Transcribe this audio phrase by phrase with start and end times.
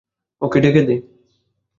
[0.41, 0.95] ওকে ডেকে দে।